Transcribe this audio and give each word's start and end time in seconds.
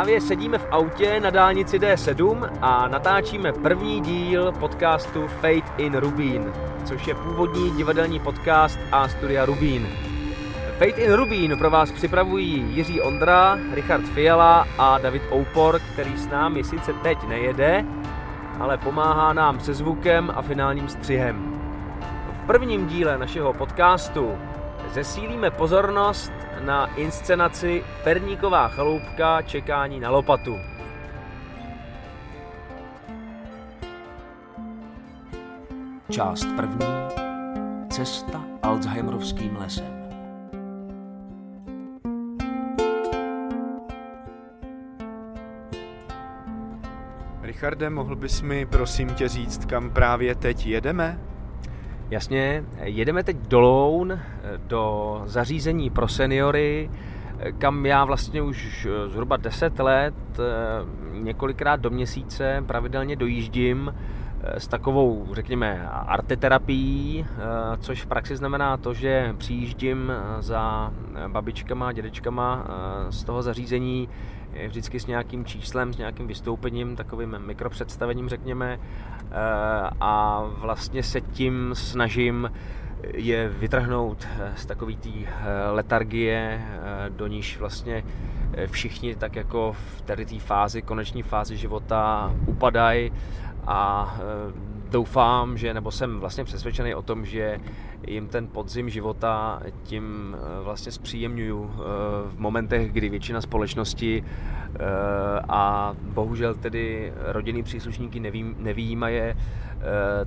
právě 0.00 0.20
sedíme 0.20 0.58
v 0.58 0.66
autě 0.70 1.20
na 1.20 1.30
dálnici 1.30 1.78
D7 1.78 2.50
a 2.60 2.88
natáčíme 2.88 3.52
první 3.52 4.00
díl 4.00 4.52
podcastu 4.52 5.26
Fate 5.26 5.72
in 5.76 5.94
Rubín, 5.94 6.52
což 6.84 7.06
je 7.06 7.14
původní 7.14 7.70
divadelní 7.70 8.20
podcast 8.20 8.78
a 8.92 9.08
studia 9.08 9.44
Rubín. 9.44 9.88
Fate 10.78 11.00
in 11.00 11.12
Rubín 11.12 11.58
pro 11.58 11.70
vás 11.70 11.92
připravují 11.92 12.64
Jiří 12.68 13.00
Ondra, 13.00 13.58
Richard 13.72 14.02
Fiala 14.02 14.66
a 14.78 14.98
David 14.98 15.22
Oupor, 15.32 15.80
který 15.92 16.16
s 16.16 16.26
námi 16.26 16.64
sice 16.64 16.92
teď 16.92 17.28
nejede, 17.28 17.84
ale 18.58 18.78
pomáhá 18.78 19.32
nám 19.32 19.60
se 19.60 19.74
zvukem 19.74 20.32
a 20.34 20.42
finálním 20.42 20.88
střihem. 20.88 21.60
V 22.42 22.46
prvním 22.46 22.86
díle 22.86 23.18
našeho 23.18 23.52
podcastu 23.52 24.38
zesílíme 24.92 25.50
pozornost 25.50 26.32
na 26.60 26.86
inscenaci 26.94 27.84
Perníková 28.04 28.68
chaloupka 28.68 29.42
čekání 29.42 30.00
na 30.00 30.10
lopatu. 30.10 30.56
Část 36.10 36.46
první. 36.56 36.86
Cesta 37.90 38.44
Alzheimerovským 38.62 39.56
lesem. 39.56 40.00
Richarde, 47.42 47.90
mohl 47.90 48.16
bys 48.16 48.42
mi 48.42 48.66
prosím 48.66 49.14
tě 49.14 49.28
říct, 49.28 49.64
kam 49.64 49.90
právě 49.90 50.34
teď 50.34 50.66
jedeme? 50.66 51.29
Jasně, 52.10 52.64
jedeme 52.82 53.22
teď 53.24 53.36
do 53.36 53.60
Loun, 53.60 54.20
do 54.66 55.22
zařízení 55.26 55.90
pro 55.90 56.08
seniory, 56.08 56.90
kam 57.58 57.86
já 57.86 58.04
vlastně 58.04 58.42
už 58.42 58.88
zhruba 59.06 59.36
10 59.36 59.78
let 59.78 60.14
několikrát 61.12 61.80
do 61.80 61.90
měsíce 61.90 62.64
pravidelně 62.66 63.16
dojíždím 63.16 63.94
s 64.42 64.68
takovou, 64.68 65.26
řekněme, 65.32 65.88
arteterapií, 65.90 67.26
což 67.80 68.02
v 68.02 68.06
praxi 68.06 68.36
znamená 68.36 68.76
to, 68.76 68.94
že 68.94 69.34
přijíždím 69.38 70.12
za 70.40 70.92
babičkama 71.28 71.88
a 71.88 71.92
dědečkama 71.92 72.66
z 73.10 73.24
toho 73.24 73.42
zařízení 73.42 74.08
vždycky 74.68 75.00
s 75.00 75.06
nějakým 75.06 75.44
číslem, 75.44 75.92
s 75.92 75.98
nějakým 75.98 76.26
vystoupením, 76.26 76.96
takovým 76.96 77.36
mikropředstavením, 77.46 78.28
řekněme, 78.28 78.80
a 80.00 80.42
vlastně 80.44 81.02
se 81.02 81.20
tím 81.20 81.70
snažím 81.72 82.52
je 83.14 83.48
vytrhnout 83.48 84.28
z 84.56 84.66
takové 84.66 84.92
té 84.92 85.08
letargie, 85.70 86.62
do 87.08 87.26
níž 87.26 87.58
vlastně 87.58 88.04
všichni 88.66 89.16
tak 89.16 89.36
jako 89.36 89.72
v 89.72 90.02
té 90.02 90.16
fázi, 90.38 90.82
koneční 90.82 91.22
fázi 91.22 91.56
života 91.56 92.32
upadají 92.46 93.12
a 93.66 94.16
doufám, 94.90 95.58
že, 95.58 95.74
nebo 95.74 95.90
jsem 95.90 96.20
vlastně 96.20 96.44
přesvědčený 96.44 96.94
o 96.94 97.02
tom, 97.02 97.24
že 97.24 97.60
jim 98.06 98.28
ten 98.28 98.46
podzim 98.46 98.90
života 98.90 99.62
tím 99.82 100.36
vlastně 100.62 100.92
zpříjemňuju 100.92 101.70
v 102.26 102.34
momentech, 102.38 102.92
kdy 102.92 103.08
většina 103.08 103.40
společnosti 103.40 104.24
a 105.48 105.94
bohužel 106.02 106.54
tedy 106.54 107.12
rodinný 107.16 107.62
příslušníky 107.62 108.20
neví, 108.20 108.54
nevýjímaje, 108.58 109.36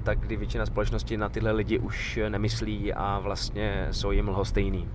tak 0.03 0.19
kdy 0.19 0.35
většina 0.35 0.65
společnosti 0.65 1.17
na 1.17 1.29
tyhle 1.29 1.51
lidi 1.51 1.79
už 1.79 2.19
nemyslí 2.29 2.93
a 2.93 3.19
vlastně 3.19 3.87
jsou 3.91 4.11
jim 4.11 4.29
lhostejný. 4.29 4.89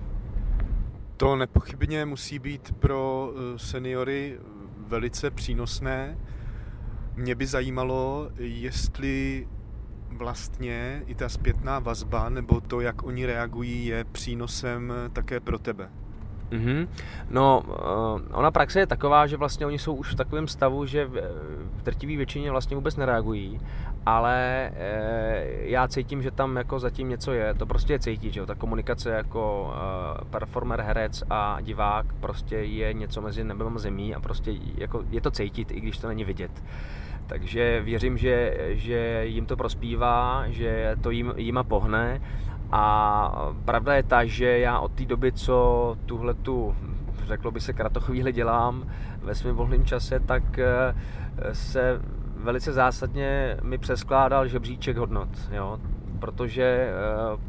To 1.17 1.35
nepochybně 1.35 2.05
musí 2.05 2.39
být 2.39 2.75
pro 2.79 3.31
seniory 3.57 4.39
velice 4.87 5.31
přínosné. 5.31 6.17
Mě 7.19 7.35
by 7.35 7.47
zajímalo, 7.47 8.31
jestli 8.37 9.47
vlastně 10.09 11.03
i 11.07 11.15
ta 11.15 11.29
zpětná 11.29 11.79
vazba 11.79 12.29
nebo 12.29 12.61
to, 12.61 12.81
jak 12.81 13.03
oni 13.03 13.25
reagují, 13.25 13.85
je 13.85 14.03
přínosem 14.03 14.93
také 15.13 15.39
pro 15.39 15.59
tebe. 15.59 15.89
Mm-hmm. 16.51 16.87
No, 17.29 17.63
ona 18.31 18.51
praxe 18.51 18.79
je 18.79 18.87
taková, 18.87 19.27
že 19.27 19.37
vlastně 19.37 19.65
oni 19.65 19.79
jsou 19.79 19.93
už 19.93 20.13
v 20.13 20.15
takovém 20.15 20.47
stavu, 20.47 20.85
že 20.85 21.05
v 21.05 21.83
drtivé 21.83 22.15
většině 22.15 22.51
vlastně 22.51 22.75
vůbec 22.75 22.95
nereagují, 22.95 23.59
ale 24.05 24.71
já 25.61 25.87
cítím, 25.87 26.21
že 26.21 26.31
tam 26.31 26.55
jako 26.55 26.79
zatím 26.79 27.09
něco 27.09 27.31
je, 27.31 27.53
to 27.53 27.65
prostě 27.65 27.93
je 27.93 27.99
cítit, 27.99 28.33
že 28.33 28.39
jo, 28.39 28.45
ta 28.45 28.55
komunikace 28.55 29.09
jako 29.09 29.73
performer, 30.29 30.81
herec 30.81 31.23
a 31.29 31.61
divák 31.61 32.05
prostě 32.19 32.55
je 32.55 32.93
něco 32.93 33.21
mezi 33.21 33.43
nebem 33.43 33.75
a 33.75 33.79
zemí 33.79 34.15
a 34.15 34.19
prostě 34.19 34.51
jako 34.77 35.03
je 35.09 35.21
to 35.21 35.31
cítit, 35.31 35.71
i 35.71 35.79
když 35.79 35.97
to 35.97 36.07
není 36.07 36.23
vidět. 36.23 36.51
Takže 37.27 37.81
věřím, 37.81 38.17
že, 38.17 38.57
že 38.69 39.21
jim 39.25 39.45
to 39.45 39.57
prospívá, 39.57 40.43
že 40.47 40.95
to 41.01 41.11
jim, 41.11 41.33
jima 41.37 41.63
pohne 41.63 42.21
a 42.71 43.51
pravda 43.65 43.95
je 43.95 44.03
ta, 44.03 44.25
že 44.25 44.59
já 44.59 44.79
od 44.79 44.91
té 44.91 45.05
doby, 45.05 45.31
co 45.31 45.97
tuhle 46.05 46.33
tu, 46.33 46.75
řeklo 47.25 47.51
by 47.51 47.61
se, 47.61 47.73
kratochvíli 47.73 48.33
dělám 48.33 48.87
ve 49.23 49.35
svém 49.35 49.55
volném 49.55 49.85
čase, 49.85 50.19
tak 50.19 50.59
se 51.53 52.01
velice 52.35 52.73
zásadně 52.73 53.57
mi 53.63 53.77
přeskládal 53.77 54.47
žebříček 54.47 54.97
hodnot, 54.97 55.29
jo? 55.51 55.79
protože 56.19 56.91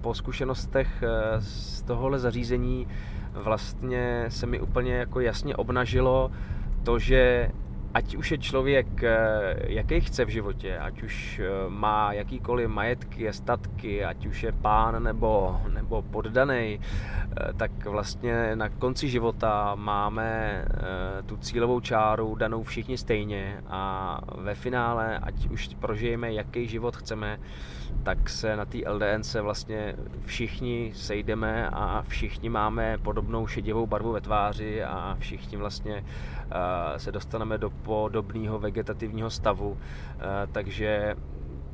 po 0.00 0.14
zkušenostech 0.14 1.02
z 1.38 1.82
tohohle 1.82 2.18
zařízení 2.18 2.86
vlastně 3.32 4.24
se 4.28 4.46
mi 4.46 4.60
úplně 4.60 4.94
jako 4.94 5.20
jasně 5.20 5.56
obnažilo 5.56 6.30
to, 6.82 6.98
že 6.98 7.50
ať 7.94 8.16
už 8.16 8.30
je 8.30 8.38
člověk, 8.38 9.02
eh, 9.02 9.16
jaký 9.66 10.00
chce 10.00 10.24
v 10.24 10.28
životě, 10.28 10.78
ať 10.78 11.02
už 11.02 11.40
eh, 11.44 11.48
má 11.68 12.12
jakýkoliv 12.12 12.68
majetky, 12.68 13.32
statky, 13.32 14.04
ať 14.04 14.26
už 14.26 14.42
je 14.42 14.52
pán 14.52 15.02
nebo, 15.02 15.60
nebo 15.74 16.02
poddaný, 16.02 16.80
eh, 16.80 17.52
tak 17.56 17.86
vlastně 17.86 18.56
na 18.56 18.68
konci 18.68 19.08
života 19.08 19.74
máme 19.74 20.64
tu 21.26 21.36
cílovou 21.36 21.80
čáru 21.80 22.34
danou 22.34 22.62
všichni 22.62 22.98
stejně 22.98 23.62
a 23.66 24.20
ve 24.38 24.54
finále, 24.54 25.18
ať 25.18 25.48
už 25.48 25.68
prožijeme 25.80 26.32
jaký 26.32 26.68
život 26.68 26.96
chceme, 26.96 27.38
tak 28.02 28.28
se 28.28 28.56
na 28.56 28.64
té 28.64 28.78
LDN 28.86 29.22
se 29.22 29.40
vlastně 29.40 29.94
všichni 30.24 30.92
sejdeme 30.94 31.70
a 31.72 32.02
všichni 32.08 32.48
máme 32.48 32.98
podobnou 32.98 33.46
šedivou 33.46 33.86
barvu 33.86 34.12
ve 34.12 34.20
tváři 34.20 34.82
a 34.84 35.16
všichni 35.18 35.56
vlastně 35.56 36.04
se 36.96 37.12
dostaneme 37.12 37.58
do 37.58 37.70
podobného 37.82 38.58
vegetativního 38.58 39.30
stavu, 39.30 39.78
takže 40.52 41.14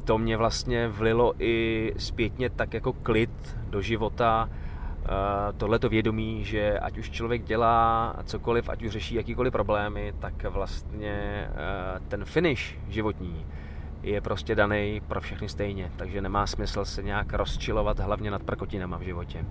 to 0.04 0.18
mě 0.18 0.36
vlastně 0.36 0.88
vlilo 0.88 1.34
i 1.38 1.92
zpětně 1.96 2.50
tak 2.50 2.74
jako 2.74 2.92
klid 2.92 3.56
do 3.70 3.82
života, 3.82 4.48
tohleto 5.56 5.88
vědomí, 5.88 6.44
že 6.44 6.78
ať 6.78 6.98
už 6.98 7.10
člověk 7.10 7.44
dělá 7.44 8.14
cokoliv, 8.24 8.68
ať 8.68 8.82
už 8.82 8.90
řeší 8.90 9.14
jakýkoliv 9.14 9.52
problémy, 9.52 10.14
tak 10.18 10.44
vlastně 10.44 11.48
ten 12.08 12.24
finish 12.24 12.78
životní 12.88 13.46
je 14.02 14.20
prostě 14.20 14.54
daný 14.54 15.02
pro 15.08 15.20
všechny 15.20 15.48
stejně, 15.48 15.92
takže 15.96 16.20
nemá 16.20 16.46
smysl 16.46 16.84
se 16.84 17.02
nějak 17.02 17.32
rozčilovat 17.32 17.98
hlavně 17.98 18.30
nad 18.30 18.42
prkotinama 18.42 18.96
v 18.96 19.02
životě. 19.02 19.44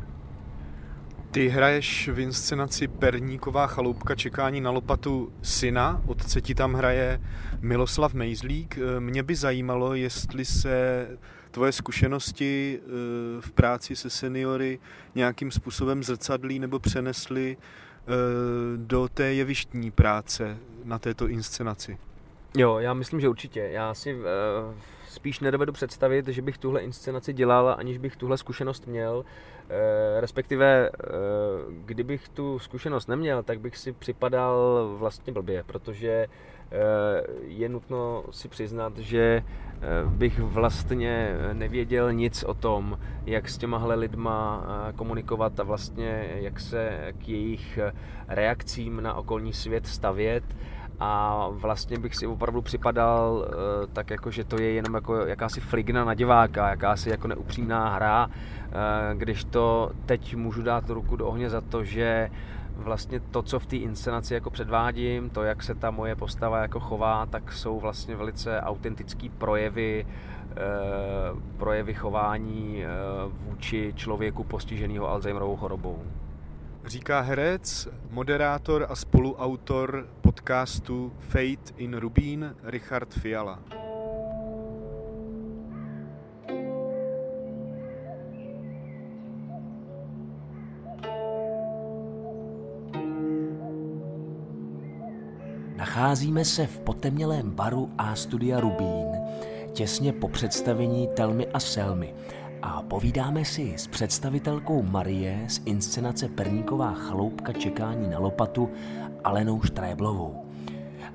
Ty 1.36 1.48
hraješ 1.48 2.10
v 2.14 2.20
inscenaci 2.20 2.88
Perníková 2.88 3.68
chaloupka 3.68 4.16
čekání 4.16 4.62
na 4.62 4.72
lopatu 4.72 5.34
syna, 5.42 6.02
otce 6.08 6.42
ti 6.42 6.56
tam 6.56 6.74
hraje 6.74 7.22
Miloslav 7.62 8.14
Mejzlík. 8.14 8.80
Mě 9.00 9.24
by 9.24 9.36
zajímalo, 9.36 9.94
jestli 9.96 10.46
se 10.46 11.08
tvoje 11.52 11.72
zkušenosti 11.72 12.80
eh, 12.80 12.90
v 13.42 13.52
práci 13.52 13.96
se 13.96 14.10
seniory 14.10 14.80
nějakým 15.16 15.52
způsobem 15.52 16.04
zrcadlí 16.04 16.60
nebo 16.60 16.80
přenesly 16.80 17.58
eh, 17.58 18.12
do 18.76 19.08
té 19.08 19.34
jevištní 19.34 19.92
práce 19.92 20.58
na 20.84 21.00
této 21.00 21.28
inscenaci. 21.28 21.98
Jo, 22.58 22.78
já 22.78 22.94
myslím, 22.94 23.22
že 23.22 23.30
určitě. 23.30 23.60
Já 23.60 23.94
si 23.94 24.18
spíš 25.10 25.40
nedovedu 25.40 25.74
představit, 25.74 26.28
že 26.28 26.42
bych 26.42 26.58
tuhle 26.58 26.82
inscenaci 26.82 27.34
dělal, 27.34 27.76
aniž 27.80 27.98
bych 27.98 28.16
tuhle 28.16 28.38
zkušenost 28.38 28.88
měl. 28.88 29.26
Uh, 29.66 30.20
respektive, 30.20 30.90
uh, 30.90 31.74
kdybych 31.86 32.30
tu 32.30 32.60
zkušenost 32.60 33.08
neměl, 33.08 33.44
tak 33.44 33.60
bych 33.60 33.78
si 33.78 33.92
připadal 33.92 34.56
vlastně 34.98 35.34
blbě, 35.34 35.64
protože 35.64 36.28
je 37.42 37.70
nutno 37.70 38.24
si 38.32 38.48
přiznat, 38.48 38.98
že 38.98 39.44
bych 40.06 40.40
vlastně 40.40 41.38
nevěděl 41.54 42.14
nic 42.14 42.44
o 42.44 42.54
tom, 42.54 43.00
jak 43.26 43.50
s 43.50 43.58
těmahle 43.58 43.96
lidma 43.96 44.66
komunikovat 44.96 45.60
a 45.60 45.64
vlastně 45.64 46.30
jak 46.36 46.60
se 46.60 47.14
k 47.18 47.28
jejich 47.30 47.80
reakcím 48.28 49.02
na 49.02 49.14
okolní 49.14 49.54
svět 49.54 49.88
stavět 49.88 50.44
a 51.00 51.48
vlastně 51.52 52.00
bych 52.00 52.16
si 52.16 52.28
opravdu 52.28 52.62
připadal 52.62 53.34
uh, 53.34 53.46
tak 53.94 54.10
jako, 54.10 54.32
že 54.32 54.44
to 54.44 54.62
je 54.62 54.72
jenom 54.72 54.94
jako 54.94 55.16
jakási 55.16 55.60
fligna 55.60 56.06
na 56.06 56.14
diváka, 56.14 56.70
jakási 56.70 57.10
jako 57.10 57.28
neupřímná 57.28 57.90
hra, 57.90 58.26
uh, 58.28 58.32
když 59.18 59.44
to 59.44 59.92
teď 60.06 60.36
můžu 60.36 60.62
dát 60.62 60.90
ruku 60.90 61.16
do 61.16 61.28
ohně 61.28 61.50
za 61.50 61.62
to, 61.62 61.84
že 61.84 62.30
vlastně 62.76 63.20
to, 63.20 63.42
co 63.42 63.60
v 63.60 63.66
té 63.66 63.76
inscenaci 63.76 64.34
jako 64.34 64.50
předvádím, 64.50 65.30
to, 65.30 65.44
jak 65.44 65.64
se 65.64 65.76
ta 65.76 65.92
moje 65.92 66.16
postava 66.16 66.62
jako 66.62 66.80
chová, 66.80 67.26
tak 67.26 67.52
jsou 67.52 67.80
vlastně 67.80 68.16
velice 68.16 68.62
autentický 68.62 69.30
projevy, 69.30 70.06
eh, 70.52 70.56
projevy 71.58 71.94
chování 71.94 72.84
eh, 72.84 72.88
vůči 73.28 73.94
člověku 73.96 74.44
postiženého 74.44 75.10
Alzheimerovou 75.10 75.56
chorobou. 75.56 76.04
Říká 76.86 77.22
herec, 77.22 77.88
moderátor 78.10 78.86
a 78.90 78.96
spoluautor 78.96 80.10
podcastu 80.22 81.14
Fate 81.20 81.74
in 81.78 81.98
Rubín 81.98 82.56
Richard 82.64 83.14
Fiala. 83.14 83.60
Nacházíme 95.76 96.46
se 96.46 96.68
v 96.68 96.80
potemnělém 96.80 97.52
baru 97.52 97.92
A 97.98 98.16
Studia 98.16 98.60
Rubín, 98.60 99.08
těsně 99.74 100.14
po 100.14 100.28
představení 100.28 101.08
Telmy 101.08 101.48
a 101.48 101.60
Selmy 101.60 102.14
a 102.66 102.82
povídáme 102.82 103.46
si 103.46 103.74
s 103.78 103.88
představitelkou 103.88 104.84
Marie 104.84 105.46
z 105.48 105.62
inscenace 105.66 106.28
Perníková 106.30 106.94
chaloupka 106.94 107.54
čekání 107.54 108.10
na 108.10 108.20
lopatu 108.20 108.70
Alenou 109.24 109.62
Štréblovou. 109.62 110.46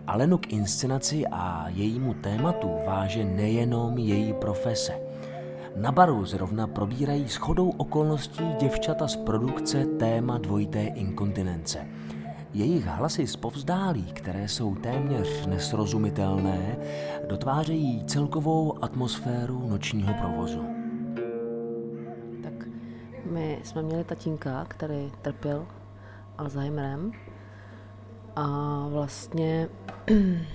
Alenu 0.07 0.39
k 0.39 0.53
inscenaci 0.53 1.27
a 1.27 1.65
jejímu 1.69 2.15
tématu 2.15 2.71
váže 2.87 3.25
nejenom 3.25 3.99
její 3.99 4.33
profese. 4.33 4.93
Na 5.77 5.93
baru 5.93 6.25
zrovna 6.25 6.67
probírají 6.67 7.29
shodou 7.29 7.71
okolností 7.71 8.45
děvčata 8.61 9.09
z 9.09 9.17
produkce 9.17 9.85
téma 9.85 10.39
dvojité 10.39 10.83
inkontinence– 10.83 11.87
jejich 12.55 12.85
hlasy 12.85 13.25
povzdálí, 13.41 14.05
které 14.13 14.49
jsou 14.49 14.75
téměř 14.75 15.47
nesrozumitelné, 15.47 16.77
dotvářejí 17.29 18.05
celkovou 18.05 18.85
atmosféru 18.85 19.69
nočního 19.69 20.15
provozu. 20.15 20.80
My 23.31 23.59
jsme 23.65 23.83
měli 23.83 24.05
tatínka, 24.05 24.65
který 24.69 25.13
trpěl 25.23 25.67
Alzheimerem 26.39 27.13
a 28.37 28.47
vlastně 28.89 29.69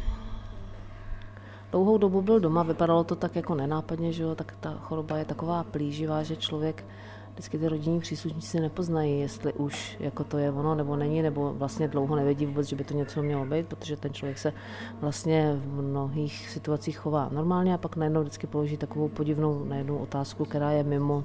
dlouhou 1.72 1.98
dobu 1.98 2.22
byl 2.22 2.40
doma, 2.40 2.64
vypadalo 2.64 3.04
to 3.04 3.16
tak 3.16 3.36
jako 3.36 3.56
nenápadně, 3.56 4.14
že 4.14 4.24
jo, 4.24 4.36
tak 4.36 4.56
ta 4.60 4.74
choroba 4.82 5.18
je 5.18 5.26
taková 5.26 5.64
plíživá, 5.64 6.24
že 6.24 6.36
člověk 6.36 6.86
vždycky 7.34 7.58
ty 7.58 7.68
rodinní 7.68 8.00
příslušníci 8.00 8.60
nepoznají, 8.60 9.20
jestli 9.20 9.54
už 9.54 9.98
jako 10.00 10.24
to 10.24 10.38
je 10.38 10.52
ono 10.52 10.76
nebo 10.76 10.96
není, 10.96 11.22
nebo 11.22 11.54
vlastně 11.54 11.88
dlouho 11.88 12.16
nevědí 12.16 12.46
vůbec, 12.46 12.68
že 12.68 12.76
by 12.76 12.84
to 12.84 12.94
něco 12.94 13.24
mělo 13.24 13.46
být, 13.46 13.68
protože 13.68 13.98
ten 13.98 14.14
člověk 14.14 14.38
se 14.38 14.54
vlastně 15.02 15.56
v 15.56 15.82
mnohých 15.82 16.50
situacích 16.50 16.98
chová 16.98 17.30
normálně 17.32 17.74
a 17.74 17.78
pak 17.78 17.96
najednou 17.96 18.22
vždycky 18.22 18.48
položí 18.48 18.78
takovou 18.78 19.10
podivnou 19.10 19.66
najednou 19.66 19.98
otázku, 19.98 20.46
která 20.46 20.72
je 20.72 20.84
mimo 20.84 21.24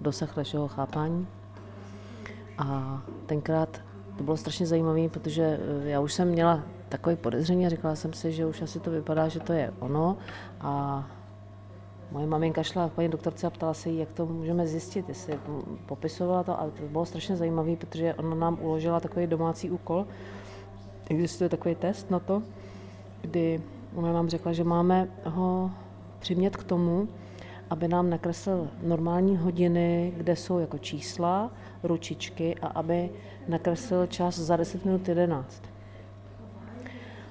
dosah 0.00 0.36
našeho 0.36 0.68
chápání. 0.68 1.26
A 2.58 3.02
tenkrát 3.26 3.80
to 4.16 4.24
bylo 4.24 4.36
strašně 4.36 4.66
zajímavé, 4.66 5.08
protože 5.08 5.60
eh, 5.60 5.88
já 5.88 6.00
už 6.00 6.12
jsem 6.12 6.28
měla 6.28 6.62
takové 6.88 7.16
podezření 7.16 7.66
a 7.66 7.68
říkala 7.68 7.94
jsem 7.94 8.12
si, 8.12 8.32
že 8.32 8.46
už 8.46 8.62
asi 8.62 8.80
to 8.80 8.90
vypadá, 8.90 9.28
že 9.28 9.40
to 9.40 9.52
je 9.52 9.72
ono 9.80 10.16
a 10.60 11.04
Moje 12.12 12.26
maminka 12.26 12.62
šla 12.62 12.88
k 12.88 12.92
paní 12.92 13.08
doktorce 13.08 13.46
a 13.46 13.50
ptala 13.50 13.74
se 13.74 13.88
jí, 13.90 13.98
jak 13.98 14.12
to 14.12 14.26
můžeme 14.26 14.66
zjistit, 14.66 15.08
jestli 15.08 15.38
popisovala 15.86 16.42
to 16.42 16.60
a 16.60 16.64
to 16.64 16.82
bylo 16.82 17.06
strašně 17.06 17.36
zajímavé, 17.36 17.76
protože 17.76 18.14
ona 18.14 18.34
nám 18.34 18.58
uložila 18.60 19.00
takový 19.00 19.26
domácí 19.26 19.70
úkol. 19.70 20.06
Existuje 21.10 21.48
takový 21.48 21.74
test 21.74 22.10
na 22.10 22.18
to, 22.18 22.42
kdy 23.20 23.62
ona 23.94 24.12
nám 24.12 24.28
řekla, 24.28 24.52
že 24.52 24.64
máme 24.64 25.08
ho 25.24 25.70
přimět 26.18 26.56
k 26.56 26.64
tomu, 26.64 27.08
aby 27.72 27.88
nám 27.88 28.10
nakreslil 28.10 28.68
normální 28.82 29.36
hodiny, 29.36 30.12
kde 30.16 30.36
jsou 30.36 30.58
jako 30.58 30.78
čísla, 30.78 31.50
ručičky 31.82 32.54
a 32.54 32.66
aby 32.66 33.10
nakreslil 33.48 34.06
čas 34.06 34.38
za 34.38 34.56
10 34.56 34.84
minut 34.84 35.08
11. 35.08 35.62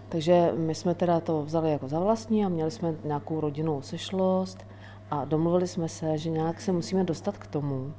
Takže 0.10 0.52
my 0.58 0.76
jsme 0.76 0.96
teda 0.96 1.20
to 1.20 1.44
vzali 1.44 1.72
jako 1.72 1.88
za 1.88 2.00
vlastní 2.00 2.46
a 2.46 2.50
měli 2.50 2.72
jsme 2.72 2.96
nějakou 3.04 3.40
rodinnou 3.40 3.82
sešlost 3.82 4.66
a 5.12 5.26
domluvili 5.26 5.68
jsme 5.68 5.90
se, 5.90 6.18
že 6.18 6.30
nějak 6.30 6.62
se 6.62 6.72
musíme 6.72 7.04
dostat 7.04 7.38
k 7.38 7.48
tomu. 7.48 7.94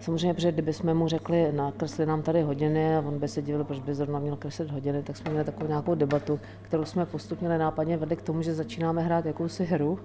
Samozřejmě, 0.00 0.34
protože 0.34 0.52
kdyby 0.52 0.72
jsme 0.72 0.94
mu 0.94 1.08
řekli, 1.08 1.52
nakresli 1.52 2.06
nám 2.06 2.22
tady 2.22 2.42
hodiny 2.42 2.96
a 2.96 3.00
on 3.06 3.18
by 3.18 3.28
se 3.28 3.42
divil, 3.42 3.64
proč 3.64 3.80
by 3.80 3.94
zrovna 3.94 4.18
měl 4.18 4.36
kreslit 4.36 4.70
hodiny, 4.70 5.02
tak 5.02 5.16
jsme 5.16 5.30
měli 5.30 5.44
takovou 5.44 5.68
nějakou 5.68 5.94
debatu, 5.94 6.40
kterou 6.62 6.84
jsme 6.84 7.06
postupně 7.06 7.48
nenápadně 7.48 7.96
vedli 7.96 8.16
k 8.16 8.22
tomu, 8.22 8.42
že 8.42 8.54
začínáme 8.54 9.02
hrát 9.02 9.26
jakousi 9.26 9.64
hru, 9.64 9.98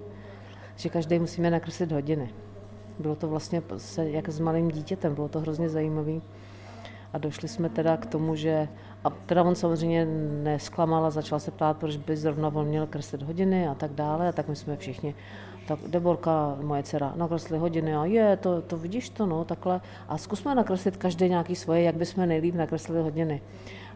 že 0.80 0.88
každý 0.88 1.18
musíme 1.18 1.50
nakreslit 1.50 1.92
hodiny. 1.92 2.30
Bylo 2.98 3.16
to 3.16 3.28
vlastně 3.28 3.62
se, 3.76 4.10
jak 4.10 4.28
s 4.28 4.40
malým 4.40 4.70
dítětem, 4.70 5.14
bylo 5.14 5.28
to 5.28 5.40
hrozně 5.40 5.68
zajímavé. 5.68 6.20
A 7.12 7.18
došli 7.18 7.48
jsme 7.48 7.68
teda 7.68 7.96
k 7.96 8.06
tomu, 8.06 8.34
že 8.34 8.68
a 9.04 9.10
teda 9.10 9.42
on 9.42 9.54
samozřejmě 9.54 10.06
nesklamal 10.42 11.06
a 11.06 11.10
začal 11.10 11.40
se 11.40 11.50
ptát, 11.50 11.76
proč 11.76 11.96
by 11.96 12.16
zrovna 12.16 12.48
on 12.48 12.66
měl 12.66 12.86
kreslit 12.86 13.22
hodiny 13.22 13.68
a 13.68 13.74
tak 13.74 13.92
dále. 13.92 14.28
A 14.28 14.32
tak 14.32 14.48
my 14.48 14.56
jsme 14.56 14.76
všichni 14.76 15.14
tak 15.68 15.78
Deborka, 15.86 16.56
moje 16.62 16.82
dcera, 16.82 17.12
nakresli 17.16 17.58
hodiny 17.58 17.96
a 17.96 18.04
je, 18.04 18.36
to, 18.36 18.62
to 18.62 18.76
vidíš 18.76 19.10
to, 19.10 19.26
no, 19.26 19.44
takhle. 19.44 19.80
A 20.08 20.18
zkusme 20.18 20.54
nakreslit 20.54 20.96
každý 20.96 21.28
nějaký 21.28 21.56
svoje, 21.56 21.82
jak 21.82 21.94
bychom 21.94 22.28
nejlíp 22.28 22.54
nakreslili 22.54 23.02
hodiny. 23.02 23.42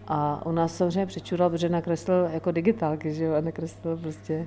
A 0.09 0.47
u 0.47 0.52
nás 0.52 0.76
samozřejmě 0.76 1.06
přečural, 1.06 1.50
protože 1.50 1.68
nakreslil 1.68 2.28
jako 2.32 2.50
digitálky, 2.50 3.14
že 3.14 3.25
jo, 3.25 3.35
a 3.35 3.40
nakreslil 3.40 3.97
prostě 3.97 4.47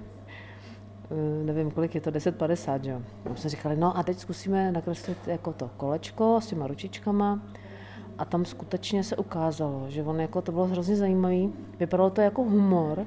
nevím, 1.43 1.71
kolik 1.71 1.95
je 1.95 2.01
to, 2.01 2.11
10-50, 2.11 2.81
že 2.81 2.91
jo. 2.91 3.01
Jsme 3.35 3.49
říkali, 3.49 3.75
no 3.75 3.97
a 3.97 4.03
teď 4.03 4.19
zkusíme 4.19 4.71
nakreslit 4.71 5.17
jako 5.27 5.53
to 5.53 5.69
kolečko 5.77 6.39
s 6.41 6.47
těma 6.47 6.67
ručičkama. 6.67 7.41
A 8.17 8.25
tam 8.25 8.45
skutečně 8.45 9.03
se 9.03 9.15
ukázalo, 9.15 9.85
že 9.87 10.03
on 10.03 10.19
jako 10.19 10.41
to 10.41 10.51
bylo 10.51 10.65
hrozně 10.65 10.95
zajímavý. 10.95 11.53
Vypadalo 11.79 12.09
to 12.09 12.21
jako 12.21 12.43
humor, 12.43 13.05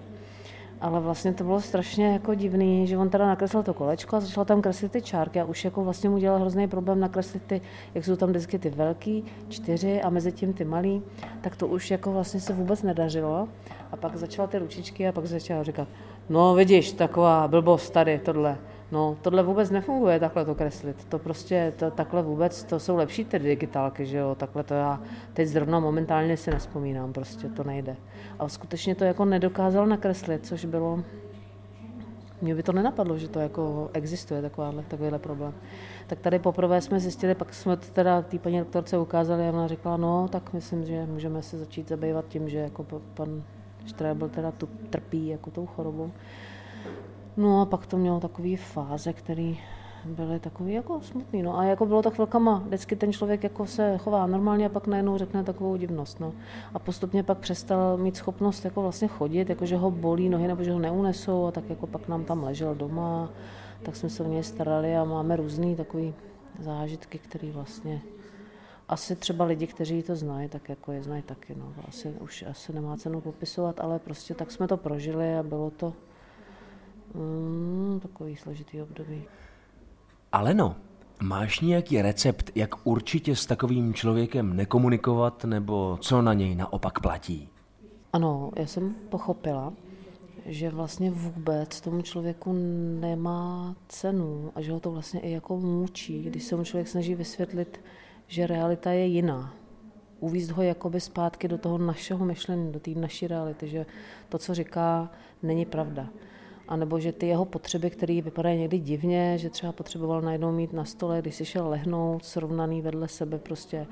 ale 0.80 1.00
vlastně 1.00 1.32
to 1.32 1.44
bylo 1.44 1.60
strašně 1.60 2.12
jako 2.12 2.34
divný, 2.34 2.86
že 2.86 2.98
on 2.98 3.10
teda 3.10 3.26
nakreslil 3.26 3.62
to 3.62 3.74
kolečko 3.74 4.16
a 4.16 4.20
začal 4.20 4.44
tam 4.44 4.62
kreslit 4.62 4.92
ty 4.92 5.02
čárky 5.02 5.40
a 5.40 5.44
už 5.44 5.64
jako 5.64 5.84
vlastně 5.84 6.10
mu 6.10 6.18
dělal 6.18 6.40
hrozný 6.40 6.68
problém 6.68 7.00
nakreslit 7.00 7.42
ty, 7.42 7.60
jak 7.94 8.04
jsou 8.04 8.16
tam 8.16 8.28
vždycky 8.28 8.58
ty 8.58 8.70
velký, 8.70 9.24
čtyři 9.48 10.02
a 10.02 10.10
mezi 10.10 10.32
tím 10.32 10.52
ty 10.52 10.64
malý, 10.64 11.02
tak 11.40 11.56
to 11.56 11.66
už 11.66 11.90
jako 11.90 12.12
vlastně 12.12 12.40
se 12.40 12.52
vůbec 12.52 12.82
nedařilo. 12.82 13.48
A 13.92 13.96
pak 13.96 14.16
začal 14.16 14.46
ty 14.46 14.58
ručičky 14.58 15.08
a 15.08 15.12
pak 15.12 15.26
začal 15.26 15.64
říkat, 15.64 15.88
no 16.30 16.54
vidíš, 16.54 16.92
taková 16.92 17.48
blbost 17.48 17.90
tady, 17.90 18.18
tohle. 18.18 18.58
No, 18.92 19.16
tohle 19.22 19.42
vůbec 19.42 19.70
nefunguje, 19.70 20.20
takhle 20.20 20.44
to 20.44 20.54
kreslit. 20.54 21.04
To 21.04 21.18
prostě, 21.18 21.72
to, 21.76 21.90
takhle 21.90 22.22
vůbec, 22.22 22.64
to 22.64 22.80
jsou 22.80 22.96
lepší 22.96 23.24
ty 23.24 23.38
digitálky, 23.38 24.06
že 24.06 24.18
jo, 24.18 24.34
takhle 24.34 24.62
to 24.62 24.74
já 24.74 25.00
teď 25.32 25.48
zrovna 25.48 25.80
momentálně 25.80 26.36
si 26.36 26.50
nespomínám, 26.50 27.12
prostě 27.12 27.48
to 27.48 27.64
nejde. 27.64 27.96
A 28.38 28.48
skutečně 28.48 28.94
to 28.94 29.04
jako 29.04 29.24
nedokázal 29.24 29.86
nakreslit, 29.86 30.46
což 30.46 30.64
bylo, 30.64 31.02
mně 32.42 32.54
by 32.54 32.62
to 32.62 32.72
nenapadlo, 32.72 33.18
že 33.18 33.28
to 33.28 33.40
jako 33.40 33.90
existuje 33.92 34.42
takováhle, 34.42 34.82
takovýhle 34.82 35.18
problém. 35.18 35.54
Tak 36.06 36.18
tady 36.18 36.38
poprvé 36.38 36.80
jsme 36.80 37.00
zjistili, 37.00 37.34
pak 37.34 37.54
jsme 37.54 37.76
to 37.76 37.86
teda 37.92 38.22
té 38.22 38.38
paní 38.38 38.58
doktorce 38.58 38.98
ukázali 38.98 39.48
a 39.48 39.52
ona 39.52 39.66
řekla, 39.66 39.96
no, 39.96 40.28
tak 40.28 40.52
myslím, 40.52 40.84
že 40.84 41.06
můžeme 41.06 41.42
se 41.42 41.58
začít 41.58 41.88
zabývat 41.88 42.24
tím, 42.28 42.48
že 42.48 42.58
jako 42.58 42.86
pan 43.14 43.42
Štrebel 43.86 44.28
teda 44.28 44.50
tu 44.52 44.68
trpí 44.90 45.28
jako 45.28 45.50
tou 45.50 45.66
chorobou. 45.66 46.10
No 47.36 47.60
a 47.60 47.66
pak 47.66 47.86
to 47.86 47.96
mělo 47.96 48.20
takový 48.20 48.56
fáze, 48.56 49.12
který 49.12 49.58
byly 50.04 50.40
takový 50.40 50.72
jako 50.72 51.00
smutný. 51.00 51.42
No 51.42 51.58
a 51.58 51.64
jako 51.64 51.86
bylo 51.86 52.02
to 52.02 52.10
chvilkama, 52.10 52.62
vždycky 52.66 52.96
ten 52.96 53.12
člověk 53.12 53.42
jako 53.42 53.66
se 53.66 53.98
chová 53.98 54.26
normálně 54.26 54.66
a 54.66 54.68
pak 54.68 54.86
najednou 54.86 55.18
řekne 55.18 55.44
takovou 55.44 55.76
divnost. 55.76 56.20
No. 56.20 56.32
A 56.74 56.78
postupně 56.78 57.22
pak 57.22 57.38
přestal 57.38 57.96
mít 57.96 58.16
schopnost 58.16 58.64
jako 58.64 58.82
vlastně 58.82 59.08
chodit, 59.08 59.48
jako 59.50 59.66
že 59.66 59.76
ho 59.76 59.90
bolí 59.90 60.28
nohy 60.28 60.48
nebo 60.48 60.64
že 60.64 60.72
ho 60.72 60.78
neunesou 60.78 61.46
a 61.46 61.50
tak 61.50 61.70
jako 61.70 61.86
pak 61.86 62.08
nám 62.08 62.24
tam 62.24 62.44
ležel 62.44 62.74
doma, 62.74 63.30
tak 63.82 63.96
jsme 63.96 64.08
se 64.08 64.22
o 64.22 64.28
něj 64.28 64.42
starali 64.42 64.96
a 64.96 65.04
máme 65.04 65.36
různý 65.36 65.76
takový 65.76 66.14
zážitky, 66.58 67.18
které 67.18 67.52
vlastně 67.52 68.00
asi 68.90 69.16
třeba 69.16 69.44
lidi, 69.44 69.66
kteří 69.66 70.02
to 70.02 70.16
znají, 70.16 70.48
tak 70.48 70.68
jako 70.68 70.92
je 70.92 71.02
znají 71.02 71.22
taky. 71.22 71.54
No. 71.54 71.74
Asi 71.88 72.08
už 72.08 72.44
asi 72.50 72.72
nemá 72.72 72.96
cenu 72.96 73.20
popisovat, 73.20 73.80
ale 73.80 73.98
prostě 73.98 74.34
tak 74.34 74.50
jsme 74.50 74.68
to 74.68 74.76
prožili 74.76 75.36
a 75.36 75.42
bylo 75.42 75.70
to 75.70 75.92
Mm, 77.14 78.00
takový 78.02 78.36
složitý 78.36 78.82
období. 78.82 79.22
Aleno, 80.32 80.76
máš 81.22 81.60
nějaký 81.60 82.02
recept, 82.02 82.50
jak 82.54 82.86
určitě 82.86 83.36
s 83.36 83.46
takovým 83.46 83.94
člověkem 83.94 84.56
nekomunikovat, 84.56 85.44
nebo 85.44 85.98
co 86.00 86.22
na 86.22 86.34
něj 86.34 86.54
naopak 86.54 87.00
platí? 87.00 87.48
Ano, 88.12 88.50
já 88.56 88.66
jsem 88.66 88.94
pochopila, 89.08 89.72
že 90.46 90.70
vlastně 90.70 91.10
vůbec 91.10 91.80
tomu 91.80 92.02
člověku 92.02 92.52
nemá 93.00 93.76
cenu 93.88 94.52
a 94.54 94.60
že 94.60 94.72
ho 94.72 94.80
to 94.80 94.90
vlastně 94.90 95.20
i 95.20 95.30
jako 95.30 95.58
mučí, 95.58 96.22
když 96.22 96.44
se 96.44 96.56
mu 96.56 96.64
člověk 96.64 96.88
snaží 96.88 97.14
vysvětlit, 97.14 97.80
že 98.30 98.46
realita 98.46 98.90
je 98.90 99.06
jiná. 99.06 99.54
uvízt 100.20 100.50
ho 100.50 100.62
jakoby 100.62 101.00
zpátky 101.00 101.48
do 101.48 101.58
toho 101.58 101.78
našeho 101.78 102.24
myšlení, 102.24 102.72
do 102.72 102.80
té 102.80 102.90
naší 102.90 103.26
reality, 103.26 103.68
že 103.68 103.86
to, 104.28 104.38
co 104.38 104.54
říká, 104.54 105.10
není 105.42 105.64
pravda. 105.64 106.08
A 106.68 106.76
nebo 106.76 107.00
že 107.00 107.12
ty 107.12 107.26
jeho 107.26 107.44
potřeby, 107.44 107.90
které 107.90 108.22
vypadají 108.22 108.58
někdy 108.58 108.78
divně, 108.78 109.38
že 109.38 109.50
třeba 109.50 109.72
potřeboval 109.72 110.20
najednou 110.20 110.52
mít 110.52 110.72
na 110.72 110.84
stole, 110.84 111.22
když 111.22 111.34
si 111.34 111.44
šel 111.44 111.68
lehnout, 111.68 112.24
srovnaný 112.24 112.82
vedle 112.82 113.08
sebe 113.08 113.38
prostě 113.38 113.86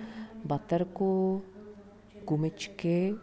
baterku, 0.44 1.42
gumičky, 2.28 3.14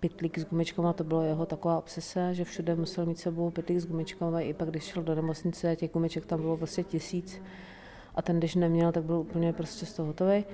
pytlík 0.00 0.38
s 0.38 0.44
gumičkama, 0.44 0.92
to 0.92 1.04
bylo 1.04 1.22
jeho 1.22 1.46
taková 1.46 1.78
obsese, 1.78 2.34
že 2.34 2.44
všude 2.44 2.76
musel 2.76 3.06
mít 3.06 3.18
sebou 3.18 3.50
pytlík 3.50 3.78
s 3.78 3.86
gumičkama, 3.86 4.40
i 4.40 4.54
pak 4.54 4.70
když 4.70 4.84
šel 4.84 5.02
do 5.02 5.14
nemocnice, 5.14 5.76
těch 5.76 5.90
gumiček 5.90 6.26
tam 6.26 6.40
bylo 6.40 6.56
prostě 6.56 6.82
tisíc 6.82 7.40
a 8.14 8.22
ten, 8.22 8.38
když 8.38 8.54
neměl, 8.54 8.92
tak 8.92 9.04
byl 9.04 9.16
úplně 9.16 9.52
prostě 9.52 9.86
z 9.86 9.92
toho 9.92 10.06
hotový. 10.06 10.44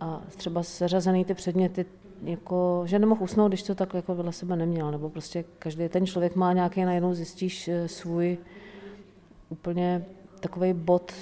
A 0.00 0.22
třeba 0.36 0.62
seřazený 0.62 1.24
ty 1.24 1.34
předměty, 1.34 1.86
jako, 2.22 2.82
že 2.86 2.98
nemohl 2.98 3.24
usnout, 3.24 3.50
když 3.50 3.62
to 3.62 3.74
tak 3.74 3.94
jako 3.94 4.14
vedle 4.14 4.32
sebe 4.32 4.56
neměl, 4.56 4.90
nebo 4.90 5.10
prostě 5.10 5.44
každý 5.58 5.88
ten 5.88 6.06
člověk 6.06 6.36
má 6.36 6.52
nějaký, 6.52 6.84
najednou 6.84 7.14
zjistíš 7.14 7.68
eh, 7.68 7.88
svůj 7.88 8.38
úplně 9.48 10.04
takový 10.40 10.72
bod 10.72 11.12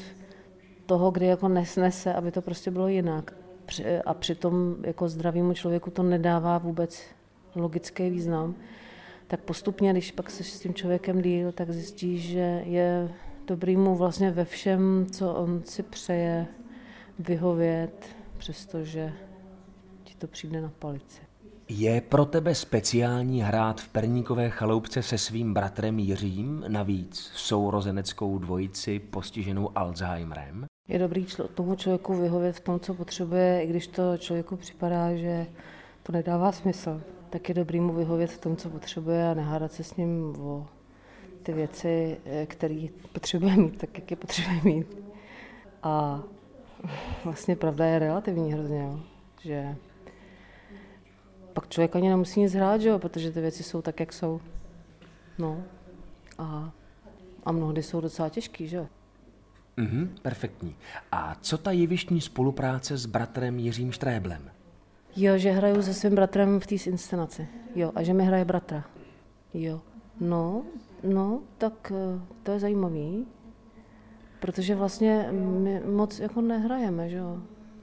toho, 0.87 1.11
kdy 1.11 1.27
jako 1.27 1.49
nesnese, 1.49 2.15
aby 2.15 2.31
to 2.31 2.43
prostě 2.43 2.71
bylo 2.71 2.89
jinak. 2.89 3.35
A 4.07 4.15
přitom 4.15 4.77
jako 4.83 5.09
zdravému 5.09 5.55
člověku 5.55 5.91
to 5.91 6.03
nedává 6.03 6.59
vůbec 6.59 7.03
logický 7.55 8.11
význam. 8.11 8.55
Tak 9.29 9.41
postupně, 9.41 9.93
když 9.93 10.13
pak 10.13 10.31
se 10.31 10.45
s 10.45 10.61
tím 10.61 10.75
člověkem 10.75 11.23
díl, 11.23 11.53
tak 11.53 11.71
zjistíš, 11.71 12.23
že 12.29 12.63
je 12.65 13.09
dobrý 13.47 13.77
mu 13.77 13.95
vlastně 13.97 14.31
ve 14.31 14.45
všem, 14.45 15.07
co 15.13 15.35
on 15.35 15.63
si 15.65 15.83
přeje 15.83 16.47
vyhovět, 17.19 18.07
přestože 18.39 19.13
ti 20.05 20.15
to 20.15 20.27
přijde 20.27 20.61
na 20.61 20.73
palici. 20.79 21.21
Je 21.69 22.01
pro 22.01 22.25
tebe 22.25 22.55
speciální 22.55 23.43
hrát 23.43 23.81
v 23.81 23.89
Perníkové 23.89 24.51
chaloupce 24.51 25.03
se 25.03 25.19
svým 25.19 25.55
bratrem 25.55 25.99
Jiřím, 25.99 26.65
navíc 26.69 27.31
sourozeneckou 27.35 28.39
dvojici 28.39 28.99
postiženou 28.99 29.71
Alzheimerem? 29.75 30.67
Je 30.89 30.99
dobrý 30.99 31.25
člo- 31.25 31.49
tomu 31.49 31.75
člověku 31.75 32.15
vyhovět 32.15 32.57
v 32.57 32.61
tom, 32.61 32.81
co 32.81 32.95
potřebuje, 32.95 33.63
i 33.63 33.67
když 33.67 33.87
to 33.87 34.19
člověku 34.19 34.57
připadá, 34.57 35.17
že 35.17 35.47
to 36.03 36.13
nedává 36.13 36.53
smysl. 36.53 37.03
Tak 37.31 37.49
je 37.49 37.55
dobrý 37.55 37.81
mu 37.81 37.93
vyhovět 37.93 38.31
v 38.31 38.39
tom, 38.39 38.57
co 38.57 38.71
potřebuje 38.71 39.31
a 39.31 39.35
nehádat 39.35 39.73
se 39.73 39.85
s 39.85 39.97
ním 39.97 40.35
o 40.41 40.67
ty 41.47 41.53
věci, 41.53 42.17
eh, 42.25 42.47
které 42.47 42.87
potřebuje 43.13 43.57
mít, 43.57 43.79
tak 43.79 43.99
jak 43.99 44.11
je 44.11 44.17
potřebuje 44.17 44.61
mít. 44.65 44.97
A 45.83 46.23
vlastně 47.25 47.57
pravda 47.57 47.87
je 47.87 47.99
relativní 47.99 48.53
hrozně, 48.53 48.83
jo? 48.83 49.01
že 49.41 49.77
pak 51.53 51.69
člověk 51.69 51.97
ani 51.97 52.09
nemusí 52.09 52.41
nic 52.41 52.55
hrát, 52.55 52.81
že 52.81 52.89
jo? 52.89 52.99
protože 52.99 53.31
ty 53.31 53.41
věci 53.41 53.63
jsou 53.63 53.83
tak, 53.83 54.01
jak 54.01 54.13
jsou. 54.13 54.41
No 55.39 55.63
a, 56.39 56.73
a 57.45 57.53
mnohdy 57.53 57.83
jsou 57.83 58.01
docela 58.01 58.29
těžký, 58.29 58.69
že 58.69 58.77
jo. 58.77 58.87
Mhm, 59.77 60.17
perfektní. 60.23 60.77
A 61.13 61.37
co 61.41 61.59
ta 61.59 61.71
jevištní 61.71 62.21
spolupráce 62.21 62.97
s 62.97 63.07
bratrem 63.07 63.59
Jiřím 63.59 63.93
Štréblem? 63.93 64.51
Jo, 65.17 65.39
že 65.39 65.51
hraju 65.51 65.83
se 65.83 65.95
svým 65.95 66.15
bratrem 66.15 66.61
v 66.61 66.67
té 66.67 66.75
inscenaci. 66.75 67.49
Jo, 67.75 67.93
a 67.95 68.03
že 68.03 68.13
mi 68.15 68.25
hraje 68.25 68.45
bratra. 68.45 68.85
Jo. 69.55 69.81
No, 70.21 70.65
no, 71.03 71.41
tak 71.59 71.93
eh, 71.95 72.21
to 72.43 72.53
je 72.53 72.61
zajímavý, 72.61 73.27
protože 74.41 74.75
vlastně 74.75 75.29
my 75.33 75.81
moc 75.81 76.19
jako 76.21 76.41
nehrajeme, 76.41 77.09
že 77.09 77.17
jo. 77.17 77.39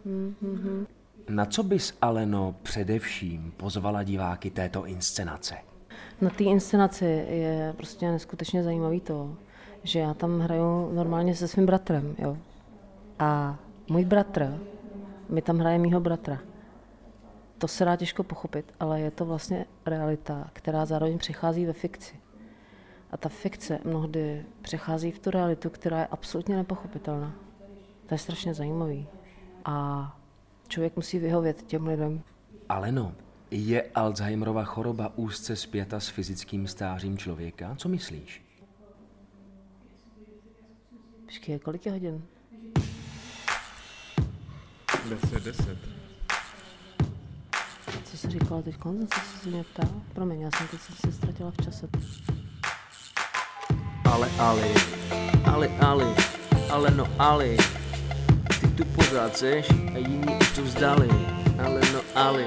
Mm-hmm. 0.06 0.86
Na 1.30 1.46
co 1.46 1.64
bys, 1.64 1.98
Aleno, 2.02 2.56
především 2.64 3.54
pozvala 3.58 4.04
diváky 4.04 4.50
této 4.50 4.86
inscenace? 4.86 5.56
Na 6.22 6.30
té 6.30 6.44
inscenaci 6.44 7.06
je 7.30 7.74
prostě 7.78 8.12
neskutečně 8.12 8.64
zajímavý 8.64 9.02
to, 9.02 9.36
že 9.84 10.00
já 10.00 10.14
tam 10.14 10.40
hraju 10.40 10.92
normálně 10.94 11.36
se 11.36 11.48
svým 11.48 11.66
bratrem, 11.66 12.16
jo. 12.18 12.38
A 13.20 13.60
můj 13.90 14.06
bratr, 14.06 14.60
my 15.30 15.42
tam 15.42 15.58
hraje 15.58 15.80
mýho 15.80 16.00
bratra. 16.00 16.40
To 17.58 17.68
se 17.68 17.86
dá 17.86 17.96
těžko 17.96 18.24
pochopit, 18.24 18.74
ale 18.80 19.02
je 19.02 19.12
to 19.12 19.26
vlastně 19.26 19.66
realita, 19.86 20.50
která 20.54 20.86
zároveň 20.86 21.18
přichází 21.18 21.66
ve 21.66 21.74
fikci. 21.74 22.16
A 23.14 23.18
ta 23.18 23.30
fikce 23.30 23.80
mnohdy 23.84 24.46
přechází 24.62 25.12
v 25.12 25.20
tu 25.20 25.30
realitu, 25.30 25.70
která 25.70 26.00
je 26.00 26.08
absolutně 26.08 26.56
nepochopitelná. 26.56 27.34
To 28.06 28.14
je 28.14 28.18
strašně 28.18 28.54
zajímavý. 28.54 29.08
A 29.66 30.20
člověk 30.68 30.96
musí 30.96 31.20
vyhovět 31.20 31.64
těm 31.64 31.88
lidem. 31.88 32.22
Ale 32.70 32.92
no, 32.92 33.16
je 33.52 33.92
Alzheimerova 33.96 34.64
choroba 34.64 35.12
úzce 35.16 35.56
zpěta 35.56 36.00
s 36.00 36.08
fyzickým 36.08 36.68
stářím 36.68 37.18
člověka? 37.18 37.76
Co 37.76 37.90
myslíš? 37.90 38.46
Počkej, 41.26 41.60
kolik 41.60 41.86
je 41.86 41.92
hodin? 41.92 42.24
10, 45.10 45.44
10. 45.44 45.78
Co 48.04 48.18
jsi 48.18 48.30
říkala 48.30 48.62
teď? 48.62 48.76
Co 48.84 49.20
jsi 49.20 49.40
se 49.44 49.50
mě 49.50 49.64
ptal? 49.64 50.02
Promiň, 50.14 50.42
já 50.42 50.50
jsem 50.52 50.68
teď 50.68 50.80
se 50.80 51.12
ztratila 51.12 51.52
v 51.52 51.58
čase. 51.66 51.90
Ale 54.14 54.30
Ali, 54.38 54.70
Ali 55.46 55.70
Ali, 55.82 56.06
ale 56.70 56.92
no 56.92 57.08
Ali, 57.18 57.58
ty 58.62 58.68
tu 58.68 58.86
pořád 58.86 59.38
seš 59.38 59.66
a 59.96 59.98
jiní 59.98 60.38
už 60.42 60.52
to 60.52 60.62
vzdali, 60.62 61.10
ale 61.66 61.82
no 61.94 62.00
Ali. 62.16 62.46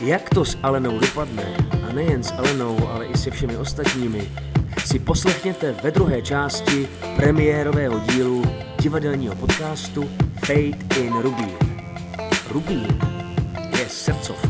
Jak 0.00 0.30
to 0.30 0.44
s 0.44 0.58
Alenou 0.62 0.98
dopadne, 0.98 1.56
a 1.88 1.92
nejen 1.92 2.22
s 2.22 2.32
Alenou, 2.32 2.88
ale 2.88 3.06
i 3.06 3.18
se 3.18 3.30
všemi 3.30 3.56
ostatními, 3.56 4.30
si 4.86 4.98
poslechněte 4.98 5.72
ve 5.82 5.90
druhé 5.90 6.22
části 6.22 6.88
premiérového 7.16 7.98
dílu 7.98 8.44
divadelního 8.80 9.34
podcastu 9.34 10.10
Fate 10.34 11.00
in 11.00 11.12
Rubín. 11.22 11.56
Rubín 12.50 12.86
je 13.78 13.88
srdcovka 13.88 14.49